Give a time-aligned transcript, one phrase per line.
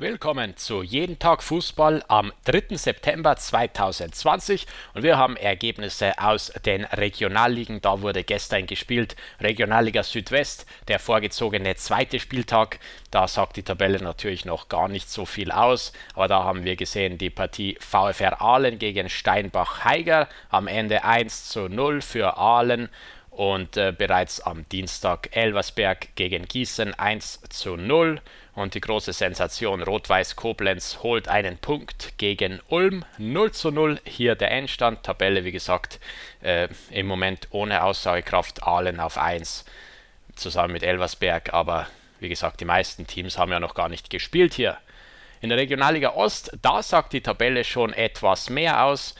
[0.00, 2.74] Willkommen zu Jeden Tag Fußball am 3.
[2.76, 7.82] September 2020 und wir haben Ergebnisse aus den Regionalligen.
[7.82, 12.80] Da wurde gestern gespielt Regionalliga Südwest, der vorgezogene zweite Spieltag.
[13.10, 16.76] Da sagt die Tabelle natürlich noch gar nicht so viel aus, aber da haben wir
[16.76, 20.30] gesehen die Partie VfR Aalen gegen Steinbach-Heiger.
[20.48, 22.88] Am Ende 1 zu 0 für Aalen
[23.30, 28.20] und äh, bereits am Dienstag Elversberg gegen Gießen 1 zu 0
[28.54, 34.00] und die große Sensation Rot-Weiß Koblenz holt einen Punkt gegen Ulm 0 zu 0.
[34.04, 36.00] Hier der Endstand, Tabelle wie gesagt
[36.42, 39.64] äh, im Moment ohne Aussagekraft, Aalen auf 1
[40.34, 41.86] zusammen mit Elversberg, aber
[42.18, 44.76] wie gesagt die meisten Teams haben ja noch gar nicht gespielt hier.
[45.40, 49.14] In der Regionalliga Ost, da sagt die Tabelle schon etwas mehr aus.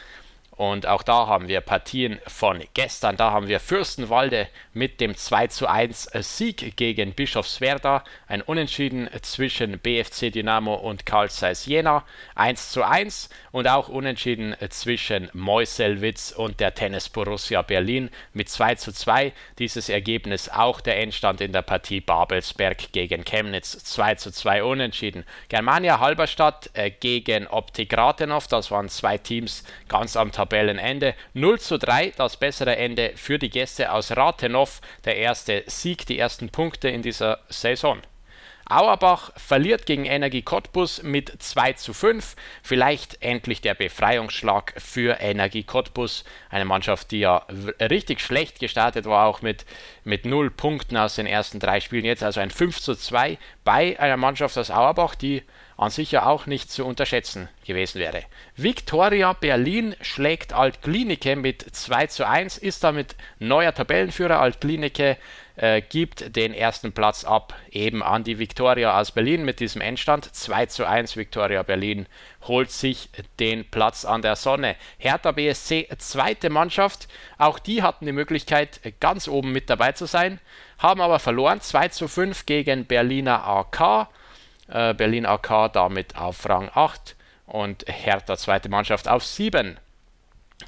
[0.61, 3.17] Und auch da haben wir Partien von gestern.
[3.17, 8.05] Da haben wir Fürstenwalde mit dem 2 zu 1 Sieg gegen Bischofswerda.
[8.27, 12.05] Ein Unentschieden zwischen BFC Dynamo und Karl Zeiss Jena.
[12.35, 18.74] 1 zu 1 und auch Unentschieden zwischen Meuselwitz und der Tennis Borussia Berlin mit 2
[18.74, 19.33] zu 2.
[19.59, 23.83] Dieses Ergebnis auch der Endstand in der Partie Babelsberg gegen Chemnitz.
[23.83, 25.24] 2 zu 2 Unentschieden.
[25.49, 28.47] Germania Halberstadt äh, gegen Optik Rathenow.
[28.47, 31.15] Das waren zwei Teams ganz am Tabellen Tabellenende.
[31.34, 34.80] 0 zu 3, das bessere Ende für die Gäste aus Rathenow.
[35.04, 38.02] Der erste Sieg, die ersten Punkte in dieser Saison.
[38.68, 42.37] Auerbach verliert gegen Energie Cottbus mit 2 zu 5.
[42.62, 46.24] Vielleicht endlich der Befreiungsschlag für Energie Cottbus.
[46.51, 47.46] Eine Mannschaft, die ja
[47.80, 49.65] richtig schlecht gestartet war, auch mit,
[50.04, 52.04] mit 0 Punkten aus den ersten drei Spielen.
[52.04, 55.43] Jetzt also ein 5 zu 2 bei einer Mannschaft aus Auerbach, die
[55.81, 58.25] an sich ja auch nicht zu unterschätzen gewesen wäre.
[58.55, 64.41] Viktoria Berlin schlägt Altklinike mit 2 zu 1, ist damit neuer Tabellenführer.
[64.41, 65.17] Altklinike
[65.56, 70.27] äh, gibt den ersten Platz ab eben an die Viktoria aus Berlin mit diesem Endstand
[70.27, 71.17] 2 zu 1.
[71.17, 72.05] Viktoria Berlin
[72.43, 73.09] holt sich
[73.39, 74.77] den Platz an der Sonne.
[74.99, 77.09] Hertha BSC zweite Mannschaft,
[77.39, 80.41] auch die hatten die Möglichkeit ganz oben mit dabei zu sein,
[80.77, 84.09] haben aber verloren 2 zu 5 gegen Berliner AK.
[84.71, 87.17] Äh, Berlin AK damit auf Rang 8
[87.47, 89.79] und Hertha zweite Mannschaft auf 7.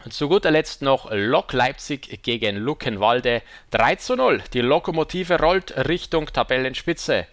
[0.05, 4.43] Und zu guter Letzt noch Lok Leipzig gegen Luckenwalde 3 zu 0.
[4.53, 7.27] Die Lokomotive rollt Richtung Tabellenspitze.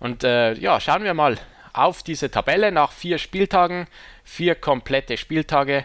[0.00, 1.36] Und äh, ja, schauen wir mal
[1.72, 3.86] auf diese Tabelle nach vier Spieltagen,
[4.24, 5.84] vier komplette Spieltage.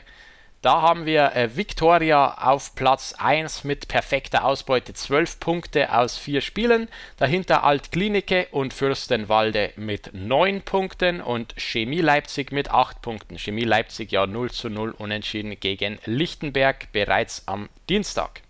[0.65, 6.41] Da haben wir äh, Victoria auf Platz 1 mit perfekter Ausbeute, 12 Punkte aus 4
[6.41, 6.89] Spielen.
[7.17, 13.37] Dahinter Altklinike und Fürstenwalde mit 9 Punkten und Chemie Leipzig mit 8 Punkten.
[13.37, 18.41] Chemie Leipzig ja 0 zu 0 unentschieden gegen Lichtenberg bereits am Dienstag.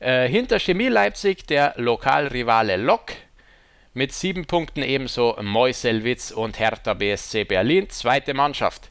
[0.00, 3.12] Äh, hinter Chemie Leipzig der Lokalrivale Lok
[3.94, 8.90] mit 7 Punkten ebenso Meuselwitz und Hertha BSC Berlin, zweite Mannschaft.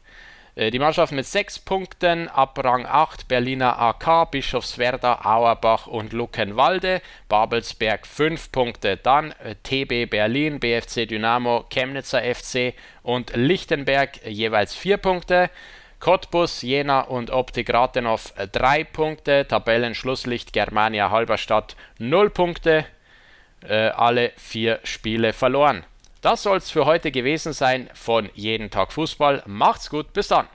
[0.55, 7.01] Äh, die Mannschaft mit sechs Punkten ab Rang 8 Berliner AK, Bischofswerda, Auerbach und Luckenwalde,
[7.27, 12.73] Babelsberg 5 Punkte, dann äh, TB Berlin, BFC Dynamo, Chemnitzer FC
[13.03, 15.49] und Lichtenberg jeweils 4 Punkte.
[15.99, 22.85] Cottbus, Jena und Optik Rathenow 3 Punkte, Tabellenschlusslicht Germania Halberstadt 0 Punkte,
[23.67, 25.83] äh, alle vier Spiele verloren.
[26.25, 29.43] Das soll es für heute gewesen sein von Jeden Tag Fußball.
[29.45, 30.47] Macht's gut, bis dann.